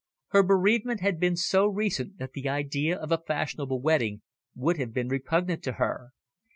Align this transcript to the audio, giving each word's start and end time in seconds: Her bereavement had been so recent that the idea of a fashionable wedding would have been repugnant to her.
Her 0.29 0.41
bereavement 0.41 1.01
had 1.01 1.19
been 1.19 1.35
so 1.35 1.67
recent 1.67 2.17
that 2.17 2.33
the 2.33 2.49
idea 2.49 2.97
of 2.97 3.11
a 3.11 3.19
fashionable 3.19 3.81
wedding 3.81 4.23
would 4.55 4.77
have 4.79 4.93
been 4.93 5.09
repugnant 5.09 5.61
to 5.65 5.73
her. 5.73 6.13